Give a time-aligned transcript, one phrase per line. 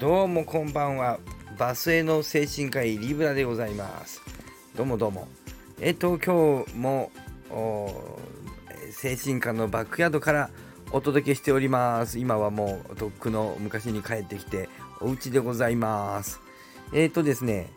[0.00, 1.18] どうもこんばんは。
[1.58, 4.22] バスへの精神科医リブラでございます。
[4.76, 5.26] どうもどうも。
[5.80, 7.10] えっと今日も
[8.92, 10.50] 精神科のバックヤードから
[10.92, 12.20] お届けしております。
[12.20, 14.68] 今はもうとっくの昔に帰ってきて
[15.00, 16.40] お家でございます。
[16.92, 17.68] えっとですね。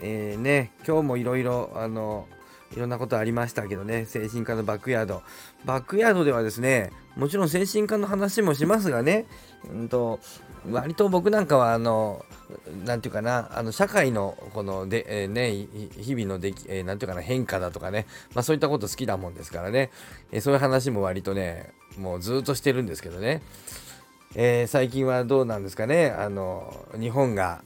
[0.00, 2.26] えー、ね今日もいろいろあの
[2.74, 5.22] いろんなことありましたけどね、精神科のバックヤード。
[5.64, 9.26] バックヤードではですね、もちろん精神科の話もしますがね、
[9.70, 10.20] うんと、
[10.70, 12.24] 割と僕なんかは、あの、
[12.84, 15.52] なんていうかな、あの社会のこので、えー、ね、
[16.00, 19.90] 日々のでき、えー、なんていうかな、変化だとかね、まあそういったこと好きだもんですからね、
[20.30, 23.42] えー、そういう話も割とね、もうずっとしてるんですけどね、
[24.34, 27.62] えー、最近はどうなんですかね、あの、日本が、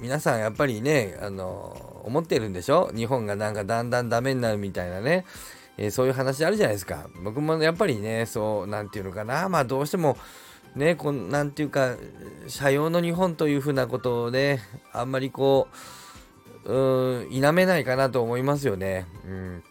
[0.00, 2.90] 皆さんやっぱりね、あの、思ってるんでしょ？
[2.94, 5.24] 日本がなんかだんだんダメになるみたいなね、
[5.78, 7.08] えー、そういう話あるじゃないですか。
[7.22, 10.16] 僕もやっぱりね、そう、なんていうのかな、まあどうしても、
[10.74, 11.96] ね、こんなんていうか、
[12.46, 14.60] 社用の日本というふうなことをね、
[14.92, 15.68] あんまりこ
[16.64, 19.06] う、うん、否めないかなと思いますよね。
[19.24, 19.64] うん。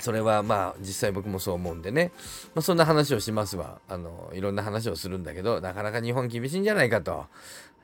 [0.00, 2.12] それはまあ実際僕もそう思うんでね、
[2.54, 7.26] まあ、そんな話をしますわあのいろんな話をするんだけどなかなか日本厳しいんじゃないかと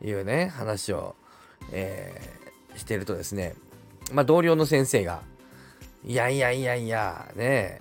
[0.05, 1.17] いうね話を、
[1.71, 2.21] え
[2.77, 3.55] してるとですね、
[4.13, 5.23] まあ、同僚の先生が、
[6.05, 7.81] いやいやいやいや、ね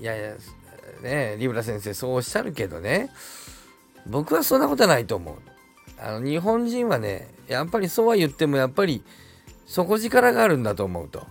[0.00, 0.38] えいやいや、ね
[1.02, 3.10] えリブラ先生そうおっしゃるけどね、
[4.06, 5.34] 僕はそんなことはないと思う。
[6.00, 9.02] あの日本人はね、やっぱりそうは言っても、やっぱり
[9.66, 11.26] 底力があるんだと思うと。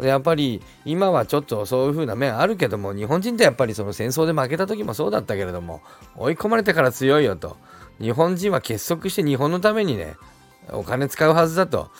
[0.00, 5.82] やっぱり今はちょっとそういう風な面あるけども日本人ってやっぱりその戦争で負けた時もそうだったけれども
[6.16, 7.58] 追い込まれてから強いよと
[8.00, 10.14] 日本人は結束して日本のためにね
[10.70, 11.90] お金使うはずだと。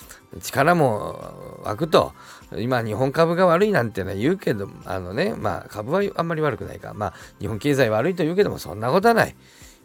[0.41, 2.13] 力も湧くと。
[2.57, 6.93] 今日本株が悪いなんてのは言うけどあのねまあ株はあんまり悪くないか。
[6.95, 9.35] まあ日本経済悪いと言うけどもそんなことはない。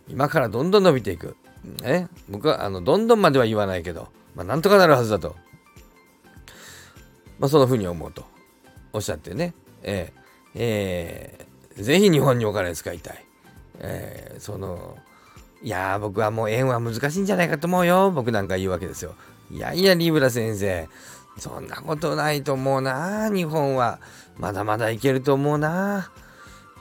[0.08, 1.36] 今からどんどん伸びていく。
[1.82, 5.36] ね僕はあのどんどんまでは言わないけどまあなんとかなるはずだと。
[7.40, 8.26] まあそんなふうに思うと。
[8.94, 9.54] おっしゃってね。
[9.84, 10.22] えー、
[10.56, 13.26] えー、ぜひ日本にお金使いたい。
[13.80, 14.98] えー、その
[15.64, 19.16] いや僕はもう円は難しいんじゃないかと思うよ僕なんか言うわけですよ
[19.52, 20.90] いやいや、リブラ先生。
[21.38, 23.30] そんなことないと思うな。
[23.30, 24.00] 日本は。
[24.38, 26.12] まだまだいけると思うな。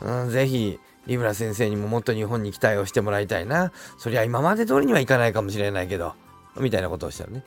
[0.00, 3.72] うん、ぜひ、リブラ先生にももっと日本に期待をしてもらいたいな。
[3.98, 6.14] そりゃ今まで通りにはいかないかもしれないけど。
[6.58, 7.44] みたいなことをしたらね。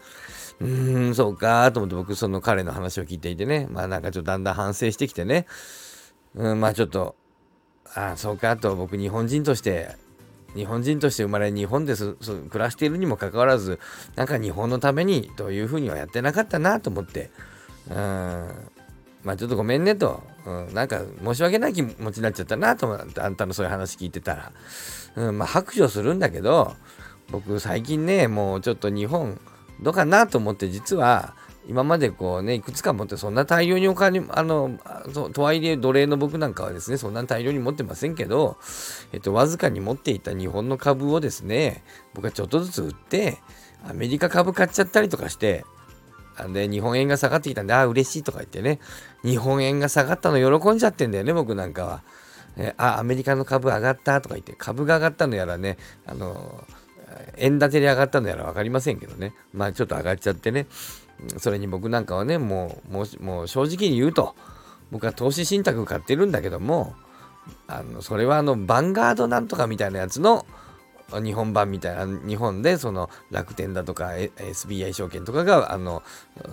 [0.62, 3.68] うーん、そうかと思って僕その彼の話を聞いていてね。
[3.70, 5.48] まあなんかちょっとだんだん反省してきてね。
[6.36, 7.16] うん、まあちょっと、
[7.94, 9.98] ああ、そうかと僕日本人として
[10.56, 12.16] 日本人として生まれ日本で暮
[12.54, 13.80] らしているにもかかわらず
[14.16, 17.30] なんか日本のためにというふうにはやってなかったなと思って。
[17.90, 18.70] うん。
[19.24, 24.52] まあちょっとごめんねと、うん、なんか申し訳ない気持ちになっちゃったなと思ってあんたのそういう話聞いてたら、
[25.16, 26.76] うん、まあ白状するんだけど
[27.32, 29.40] 僕最近ねもうちょっと日本
[29.82, 31.36] どうかなと思って実は
[31.70, 34.80] 今までこうね、いくつか持ってそんな大量にお金、あの、
[35.34, 38.58] とはいえ奴隷の僕なんかはですね、そんな大量に持ってませんけど、
[39.14, 41.84] えっと、わずかに持っていた日本の株をですね、
[42.16, 43.38] 僕はちょっとずつ売って、
[43.88, 45.64] アメリカ株買っちゃったりとかして、
[46.52, 48.80] で、日本円が下がってきたんで、ああ、嬉しいとか言ってね、
[49.24, 52.04] 日本円が下がったの喜んじゃってんだよね、僕なんかは。
[52.58, 55.78] えあ、アメリカの株上がったとか言って、株が上がったのやらね、
[56.08, 56.66] あの、
[57.38, 60.68] 円建てで上がったのやら分かりませんけどね、まあちょっと上がっちゃってね、
[61.38, 64.36] それに僕なんかはね、もう、もうもう正直に言うと、
[64.92, 66.96] 僕は投資信託買ってるんだけども、
[67.68, 70.46] あのそれはあの、ヴァンガードなんとかみたいなやつの
[71.12, 76.04] 日本版みたいな、日本でその楽天だとか SBI 証券とかが、あの、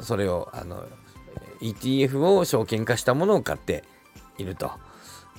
[0.00, 0.84] それを、あの、
[1.60, 3.84] ETF を証券化したものを買って
[4.38, 4.70] いると。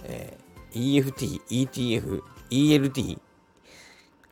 [0.04, 3.20] えー、EFT、ETF、ELT、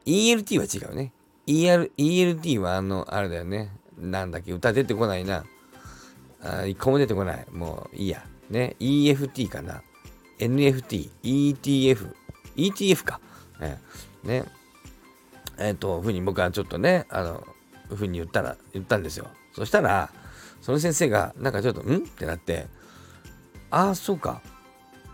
[0.05, 1.11] ELT は違うね。
[1.47, 3.72] ER、ELT はあの、あれだよね。
[3.97, 5.45] なんだっけ、歌出てこないな。
[6.41, 7.45] あ一個も出てこない。
[7.51, 8.23] もういいや。
[8.50, 9.81] ね、EFT かな。
[10.39, 12.14] NFT、ETF、
[12.55, 13.19] ETF か。
[13.59, 13.79] ね。
[14.23, 14.46] ね
[15.58, 17.43] えっ、ー、と、ふうに僕はちょっとね、あの、
[17.90, 19.28] ふうに言ったら、言ったんですよ。
[19.53, 20.11] そしたら、
[20.61, 21.97] その先生が、なんかちょっと、ん？
[21.97, 22.67] ってなって、
[23.72, 24.41] ああ、そうか。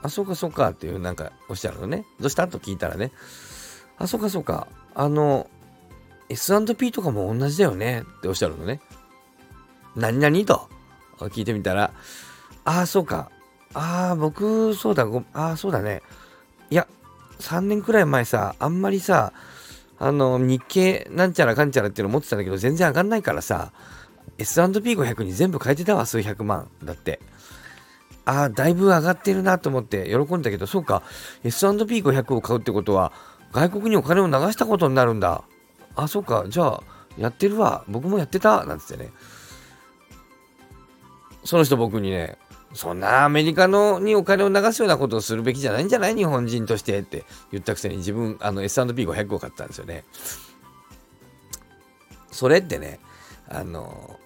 [0.02, 2.06] あ、そうか、そうかっていう、なんかおっしゃるのね。
[2.20, 3.12] どうしたと聞いたらね、
[3.98, 4.68] あ、そうか、そうか。
[4.96, 5.50] あの、
[6.32, 8.80] S&P とかも同じだよねっておっしゃるのね。
[9.96, 10.70] 何々と
[11.30, 11.92] 聞いてみたら、
[12.64, 13.30] ああ、そうか。
[13.74, 16.02] ああ、僕、そうだ、ごああ、そうだね。
[16.70, 16.88] いや、
[17.40, 19.34] 3年くらい前さ、あんまりさ、
[20.00, 23.72] あの、日経なんちゃらかんちゃらっていうの持ってたんだけど、全然上がんないからさ、
[24.38, 26.70] S&P500 に全部変えてたわ、数百万。
[26.84, 27.20] だって。
[28.26, 31.04] ああ、だいぶ上がってるなと思って喜んだけど、そうか、
[31.44, 33.12] S&P500 を買うってことは、
[33.52, 35.44] 外国にお金を流したことになるんだ。
[35.96, 36.46] あ、そっか。
[36.48, 36.84] じゃあ、
[37.18, 37.84] やってるわ。
[37.88, 38.66] 僕もやってた。
[38.66, 39.12] なんつってね。
[41.44, 42.38] その人僕にね、
[42.74, 46.16] そんなアメリカのにお金を流すようなことをするべきじゃないんじゃない？
[46.16, 50.06] 日本人としてって言ったくせに自分あの S&P500 を買ったんですよね。
[52.32, 53.00] それってね、
[53.50, 54.18] あの、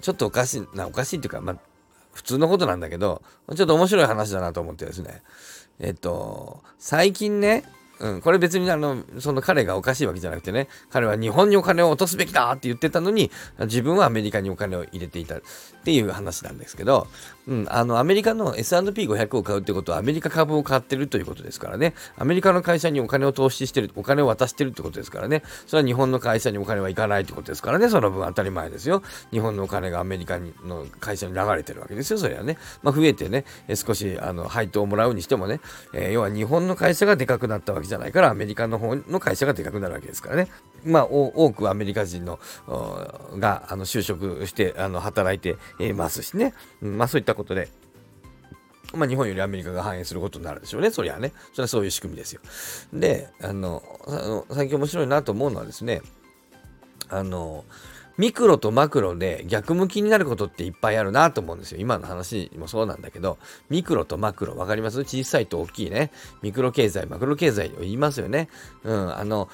[0.00, 1.56] ちょっとおかしいな、おかしいっていうか、まあ、
[2.12, 3.20] 普通のことなんだけど、
[3.54, 5.22] ちょっと面白い話だなと思ってですね。
[5.78, 7.64] えっと、最近ね、
[8.00, 13.30] うん、これ別にあの、その彼がおかしいわけじゃなくてね、彼は日本にお金を落とすべきだって言ってたのに、
[13.60, 15.40] 自分はアメリカにお金を入れていたっ
[15.84, 17.06] ていう話なんですけど、
[17.46, 29.02] うん、あの、アメリカの S&P500 を買うってことはアメリカ株を買ってるということですからね、アメリカの会社にお金を投資してる、お金を渡してるってことですからね、それは日本の会社にお金はいかないってことですからね、その分当たり前ですよ。
[29.30, 32.56] 日本のお金がアメリカの会社に流れてるわけですよ、それはね。
[32.82, 33.44] まあ、増えてね、
[33.74, 35.60] 少しあの配当をもらうにしてもね、
[35.92, 40.48] えー、要は日本の会社がでかくなったわけじゃないから、アメリカの方の会社がでかくなるわけですからね。
[40.84, 42.38] まあ、多くアメリカ人の
[43.38, 45.56] があの就職してあの働いて
[45.94, 47.68] ますしね、うん、まあそういったことで、
[48.92, 50.90] まあ、日本よりアメリカが反映することになるでしょうね。
[50.90, 51.32] そりゃね。
[51.52, 52.40] それはそういう仕組みですよ。
[52.92, 56.02] で、あの、あの最近面白いなと思うのはですね、
[57.08, 57.64] あの、
[58.16, 61.78] ミクロとマクロで逆向きになることっていっぱいあるなと思うんですよ。
[61.80, 63.38] 今の話もそうなんだけど、
[63.70, 65.00] ミクロとマクロ、わかります？
[65.00, 66.12] 小さいと大きいね。
[66.42, 68.48] ミクロ経済、マクロ経済を言いますよね。
[68.84, 69.48] うん、あの、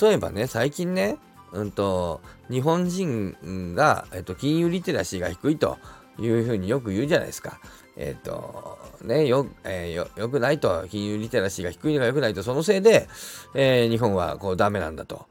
[0.00, 1.18] 例えばね、最近ね、
[1.52, 2.20] うんと、
[2.50, 5.78] 日本人が、えっと、金融リテラシーが低いと
[6.18, 7.60] いうふうによく言うじゃないですか。
[7.96, 13.08] えっ、と、ね、よ、えー、よ、よくないと、金融リテラシーが低いのが良くないと、そのせいで、
[13.54, 15.26] えー、日本はこうダメなんだと。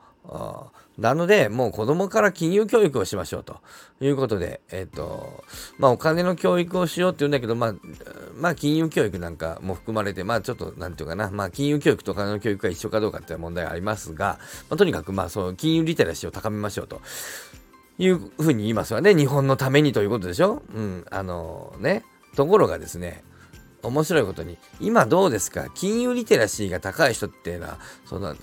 [0.97, 3.61] なので、もう子供から金融教育をしましょうと
[3.99, 5.43] いうことで、えっ、ー、と、
[5.77, 7.73] まあお金の教育をしようって言うんだけど、まあ、
[8.35, 17.01] まあ金融教育なんかも含まれて、まあちょっと、なんていうかな、まあ金融教育とお金の教育が一緒かどうかっていう問題がありますが、まあ、とにかくまあそう、金融リテラシーを高めましょうと。
[17.99, 19.13] いうふうに言いますわね。
[19.13, 20.63] 日本のためにということでしょ？
[20.73, 22.03] うん、あのね。
[22.35, 23.23] ところがですね、
[23.83, 25.67] 面白いことに、今どうですか？
[25.75, 28.39] 金融リテラシーが高い人っていうのは、その、例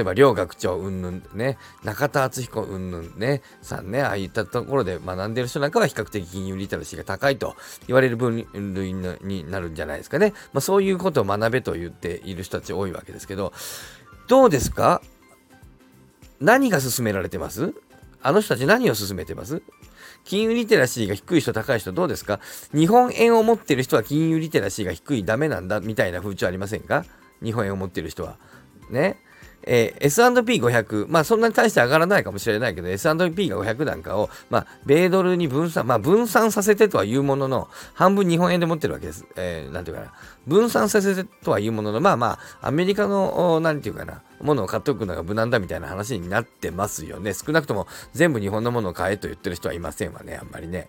[0.00, 7.56] えば両学長うんぬんね、中田敦彦うんぬんね、さんね、ああいったところで学んでる人なんかは比較的金融リテラシーが高いと
[7.86, 10.34] 言われる分類になるんじゃないですかね。
[10.52, 13.52] まあそういうことを学べと言っている人たち多いわけですけど、
[14.28, 15.02] どうですか？
[16.40, 17.72] 何が進められてます？
[18.22, 19.62] あの人たち何を進めてます？
[20.24, 22.40] 金融リテラシーが低い人、高い人、どうですか？
[22.72, 27.04] 日本円を持ってる人は金融リテラシーが低い、ダメなんだ、みたいな風潮ありませんか？
[27.42, 28.38] 日本円を持ってる人は。
[28.90, 29.18] ね。
[29.64, 39.26] えー、S&P500、まあそんなに大して上がらないかもしれないけど、S&P が500なんかを、まあ、米ドルに分散、まあ分散させてとは言うものの、半分日本円で持ってるわけです。
[39.36, 40.12] えー、なんていうかな。
[40.46, 47.32] 分散させてとは言うものの、まあまあ、アメリカの、なんていうかな、ものを買っておくのが無難だみたいな話になってますよね。
[47.32, 50.88] 少なくとも全部日本のものを買えと言ってる人はいませんわね、あんまりね。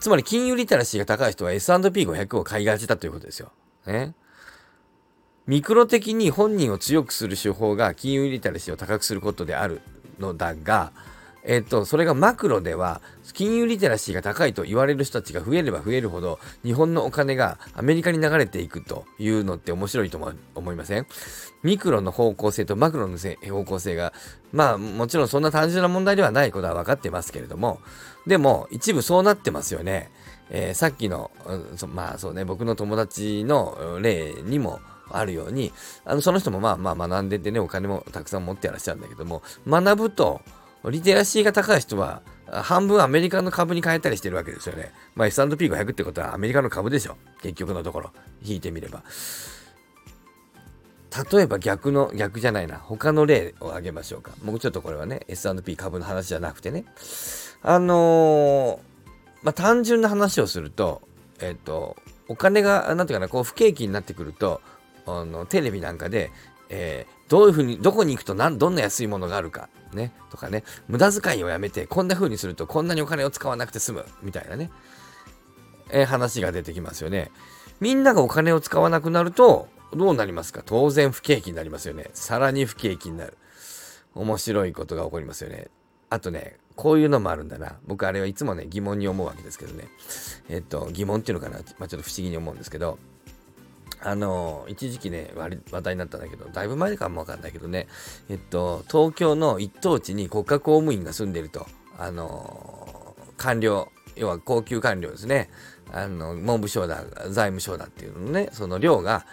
[0.00, 3.50] つまり金融リテラシーが高い人は S&P500 を買いがちだということですよ。
[3.86, 4.14] ね。
[5.46, 9.80] ミクロ的に本人を強くする手法が金融リテラシーを高くすることである
[10.18, 10.92] のだが、
[11.44, 13.00] えっと、それがマクロでは、
[13.32, 20.18] 金融リテラシーが高いと言われる人たちが増えれば増えるほど、日本のお金がアメリカに流れていくというのって面白いと
[20.56, 21.06] 思いません？
[21.62, 24.12] ミクロの方向性とマクロの方向性が、
[24.52, 27.80] まあもちろんそんな単純な問題ではないことは分かってますけれども、
[28.26, 30.10] でも一部そうなってますよね。
[30.50, 31.30] えー、さっきの、
[31.94, 35.72] まあそうね、僕の友達の例にも、あるように、
[36.04, 40.40] あのその人もまあまあ学んでてね、お金もたくさん持ってらっしゃるんだけども、学ぶと、
[40.84, 44.92] リテラシーが高い人は、半分アメリカの株に変えたりしてるわけですよね。
[45.14, 47.16] まあ S&P500 ってことはアメリカの株でしょ。
[47.42, 48.10] 結局のところ。
[48.42, 49.02] 引いてみれば。
[51.32, 52.76] 例えば逆の、逆じゃないな。
[52.76, 54.32] 他の例を挙げましょうか。
[54.44, 56.84] もうちょっとこれはね、S&P 株の話じゃなくてね。
[57.62, 58.78] あのー、
[59.42, 61.02] まあ単純な話をすると、
[61.40, 61.96] えっ、ー、と、
[62.28, 64.60] お金が、なんていうかな、こう不景気になってくると、
[65.06, 66.30] あのテレビなんかで、
[66.68, 74.70] えー、どういうふうに、どこに行くと何、どんな安いものがあるか、ね、とかね、無駄遣いをやめて、こんな風にするとこんなにお金を使わなくて済む、みたいなね、
[75.90, 77.30] えー、話が出てきますよね。
[77.80, 80.62] みんながお金を使わなくなると、どうなりますか？
[80.66, 82.10] 当然不景気になりますよね。
[82.12, 83.36] さらに不景気になる。
[84.14, 85.68] 面白いことが起こりますよね。
[86.10, 87.76] あとね、こういうのもあるんだな。
[87.86, 89.88] 僕あれはいつもね、疑問に思うわけですけどね。
[90.48, 91.60] えっと、疑問っていうのかな。
[91.78, 92.98] まあ、ちょっと不思議に思うんですけど、
[94.02, 97.86] あの一時期ね話題になったんだけどだいぶ前かもわかんないけどね。
[98.28, 101.66] えっと東京の一等地に国家公務員が住んでると。
[101.98, 105.50] あの官僚要は高級官僚ですね。
[105.92, 108.50] あの文部省だ財務省だっていうのね。
[108.52, 109.24] その量が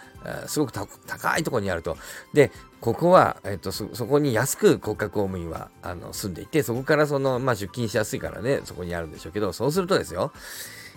[0.46, 1.96] すごく高いところにあると。
[2.32, 2.50] で
[2.84, 10.32] ここは、えっと、そこに安く国家公務員はあの住んでいて、そこからその、まあ、出勤しやすいからね、そこにあるんでしょうけど、そうするとですよ、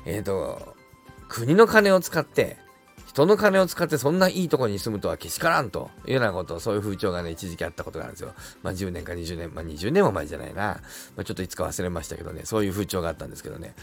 [0.04, 0.76] えっ、と、
[1.30, 2.58] 国の金を使って、
[3.18, 8.36] 人の金を使ってそんないいとこに住むとはけしからんというようなこと、そういう風潮がね、一時期あったことがあるんですよ。
[8.62, 10.82] まあ10年か20年、まあ20年も前じゃないな。
[11.16, 13.74] まあ、ちょっといつか忘れましたけどね、そういう風潮があったんですけどね。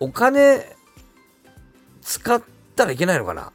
[0.00, 0.76] お金
[2.02, 2.42] 使っ
[2.74, 3.52] たらいけないのかな？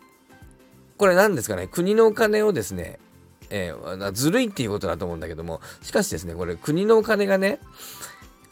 [0.98, 1.68] これ何ですかね？
[1.68, 2.98] 国のお金をですね、
[3.51, 7.60] えー、ずるいっていうことだと思うんだけども、しかしですね、これ国のお金がね、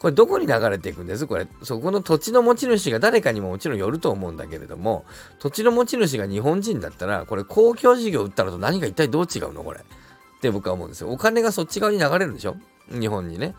[0.00, 1.26] これどこに流れていくんです？
[1.26, 5.04] これ、そこの土地の持ち主が誰かにももちろんよると思うんだけれども、
[5.38, 9.62] 土地の持ち主が日本人だったら、これ公共事業売ったのと何が一体どう違うの？
[9.62, 9.80] これ。
[9.80, 11.10] って僕は思うんですよ。
[11.10, 12.56] お金がそっち側に流れるんでしょ？
[12.90, 13.54] 日本にね。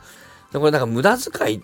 [0.52, 1.64] でこれなんか無駄遣い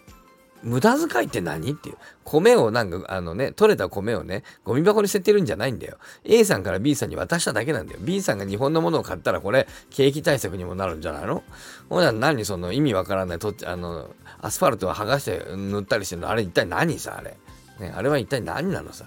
[0.64, 1.72] 無駄遣いって何？
[1.72, 1.98] っていう。
[2.24, 5.98] 米をなんか、あのね、取れた米をね、ゴミ箱に捨ててるんじゃないんだよ。
[6.24, 8.00] A さんから B さんに渡しただけなんだよ。
[8.02, 11.44] B さんが日本のものを買ったらこれ、景気対策にもなるんじゃないの？
[11.90, 14.10] ほら、何その意味わからないと、あの、
[14.42, 17.38] アスファルトを剥がして塗ったりしてるの、あれ一体何さ、あれ？
[17.80, 19.06] ね、あれは一体何なのさ？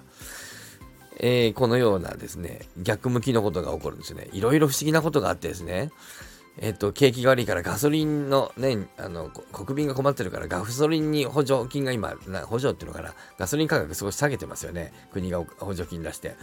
[1.22, 4.28] えー、このようなですね、逆向きのことが起こるんですね。
[4.32, 5.90] いろいろ不思議なことがあってですね、
[6.58, 12.14] えっと、景気が悪いからガソリンのね、あの、国民が困ってるからガソリンに補助金が今、
[12.44, 14.92] 補助っていうのかな、ガソリン価格少し下げてますよね。
[15.12, 16.36] 国が補助金出して。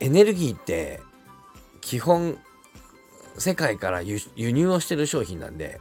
[0.00, 1.02] エネルギーって、
[1.80, 2.38] 基本、
[3.38, 5.80] 世界から輸入をしてる商品なんで、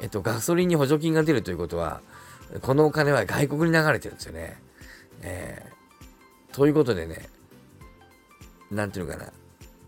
[0.00, 2.00] えっと、ガソリンに補助金が出るということは、
[2.62, 4.62] このお金は外国に流れてるんですよね。
[5.22, 7.28] えー、ということでね、
[8.70, 9.32] なんていうのかな、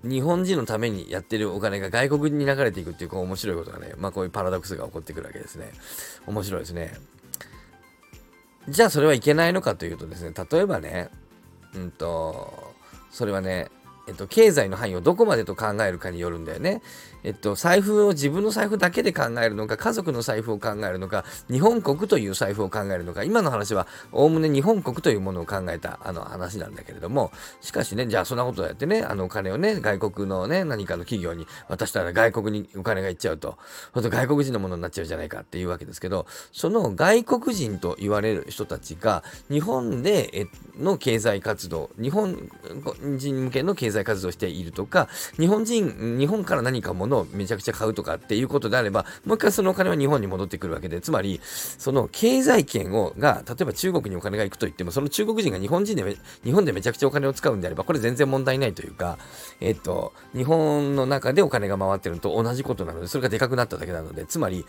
[0.05, 5.71] 日本人のためにやってるお金が外国に流れていくっていうこう面白いことがね、まあこういうパラドックスが起こってくるわけですね。
[6.27, 6.95] 面白いですね。
[8.69, 11.11] じゃあそれはいけないのかというとですね、例えばね、
[11.75, 12.75] うんと、
[13.11, 13.71] それはね、
[14.09, 16.83] えっと、経済の範囲をどこまでと考えるかによるんだよね。
[17.25, 27.31] えっと、財布を自分の財布だけで考えるのか、家族の財布を考えるのか、日本国という財布を考えるのか、今の話は、おおむね日本国というものを考えた、あの話なんだけれども、
[27.61, 33.57] しかしね、じゃあそんなことをやってね、あのお金をね、外国のね、何かの企業に渡したら外国にお金が行っちゃうと、
[33.93, 42.51] ほんと外国人のものになっちゃうじゃないかっていうわけですけど、その外国人と言われる人たちが、日本での経済活動、日本
[43.17, 45.09] 人向けの経済経済活動しているとか、
[45.39, 59.19] 日本人、日本から何か物をめちゃくちゃ買うとかっていうことであれば、もう一回そのお金は日本に戻ってくるわけで、つまり、その経済圏を、が、例えば中国にお金が行くと言っても、その中国人が日本人で、日本でめちゃくちゃお金を使うんであれば、これ全然問題ないというか、
[59.61, 64.65] えっと、日本の中でお金が回ってるのと同じことなので、それがでかくなっただけなので、つまり、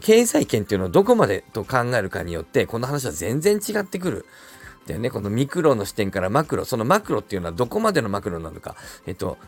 [0.00, 4.26] 経済圏っていうのをどこまでと考えるかによって、この話は全然違ってくる。
[4.86, 8.74] だよね、このミクロの視点からマクロ、そのマクロっていうのはどこまでのマクロなのか、
[9.06, 9.38] えっと、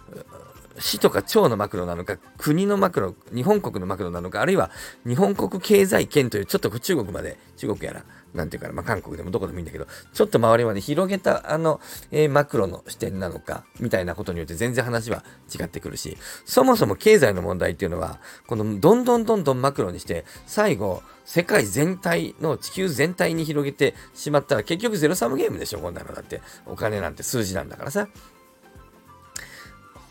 [0.79, 4.71] 市とか町のマクロなのか、国のマクロ、日本国のマクロなのか、あるいは
[5.07, 8.05] 日本国経済圏というちょっと中国まで、中国やら、
[8.35, 26.43] なんていうかな、まあ、韓国でもどこでもいいんだけど、ちょっと周りまで広げたあの、えー、マクロの視点なのか、みたいなことによって全然話は違ってくるし、そもそも経済の問題っていうのは、このどんどんどんどんマクロにして、最後、世界全体の地球全体に広げてしまったら結局ゼロサムゲームでしょ、こんなのだって。
[26.67, 28.09] お金なんて数字なんだからさ。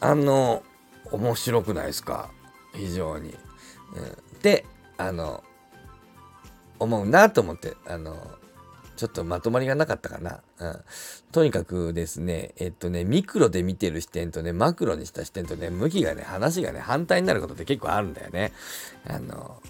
[0.03, 0.63] あの、
[1.11, 2.29] 面白くないですか？
[2.73, 3.29] 非常に。
[3.29, 4.65] うん、で、
[4.97, 5.43] あの、
[6.77, 8.17] 思うなと思って、あの、
[8.97, 10.41] ちょっとまとまりがなかったかな。
[10.59, 10.79] うん。
[11.31, 18.51] とにかくですね、えっとね、ミクロで見てる視点とね、マクロにした視点とね、向きがね、話がね、反対になることって結構あるんだよね。
[19.07, 19.61] あの、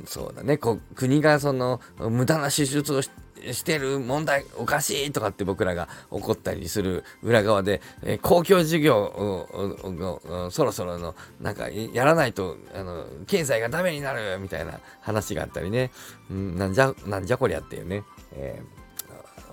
[0.00, 3.10] うん、そうだね、こ国がその、無駄な支出をし
[3.52, 15.90] してる問題おかしいとかって僕らが怒ったりする裏側で、えー、公共事業をそろそろのなんかやらないとあの経済がダメになるみたいな話があったりね、
[16.30, 18.60] うん、なんじゃなんじゃこりゃっていうね、え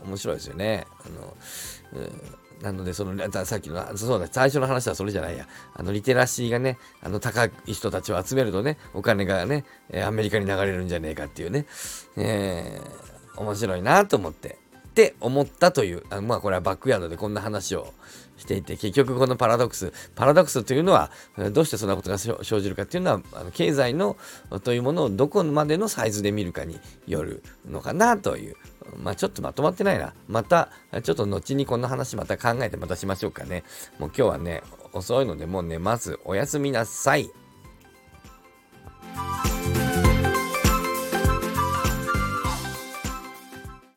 [0.04, 0.86] ー、面白いですよね。
[1.06, 1.38] あの、
[1.94, 5.48] うなので、その、さっきの、そうだ、最初の話はそれじゃないや。
[5.74, 9.66] あの、リテラシーがね、あの、高い人たちを集めるとね、お金がね、
[10.06, 11.66] アメリカに流れるんじゃねえかっていうね、
[12.16, 14.64] えー、面白いなと思って。
[14.94, 17.92] って思ったという、あまあこれはバックヤードでこんな話を
[18.38, 21.10] していて、結局このパラドックス、パラドックスというのは、
[21.52, 24.18] どうしてそんなことが生じるかっていうのは、あの経済の
[24.64, 28.56] というものをどこまでのサイズで見るかによるのかなという、
[28.98, 30.14] まあちょっとまとまってないな。
[30.28, 30.70] また、
[31.02, 33.64] ちょっと後にこんな話また考えてまたしましょうかね。
[33.98, 34.62] もう今日はね、
[34.92, 37.32] 遅いのでもうね、まずおやすみなさい。